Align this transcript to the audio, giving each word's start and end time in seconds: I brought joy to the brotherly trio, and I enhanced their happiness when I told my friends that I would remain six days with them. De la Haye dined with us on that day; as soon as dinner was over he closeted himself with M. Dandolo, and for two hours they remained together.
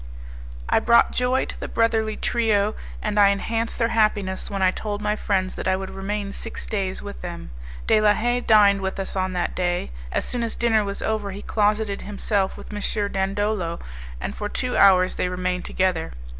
I 0.67 0.79
brought 0.79 1.11
joy 1.11 1.45
to 1.45 1.59
the 1.59 1.67
brotherly 1.67 2.17
trio, 2.17 2.73
and 3.03 3.19
I 3.19 3.27
enhanced 3.29 3.77
their 3.77 3.89
happiness 3.89 4.49
when 4.49 4.63
I 4.63 4.71
told 4.71 4.99
my 4.99 5.15
friends 5.15 5.53
that 5.53 5.67
I 5.67 5.75
would 5.75 5.91
remain 5.91 6.33
six 6.33 6.65
days 6.65 7.03
with 7.03 7.21
them. 7.21 7.51
De 7.85 8.01
la 8.01 8.13
Haye 8.15 8.39
dined 8.41 8.81
with 8.81 8.99
us 8.99 9.15
on 9.15 9.33
that 9.33 9.55
day; 9.55 9.91
as 10.11 10.25
soon 10.25 10.41
as 10.41 10.55
dinner 10.55 10.83
was 10.83 11.03
over 11.03 11.29
he 11.29 11.43
closeted 11.43 12.01
himself 12.01 12.57
with 12.57 12.73
M. 12.73 13.11
Dandolo, 13.11 13.77
and 14.19 14.35
for 14.35 14.49
two 14.49 14.75
hours 14.75 15.17
they 15.17 15.29
remained 15.29 15.65
together. 15.65 16.13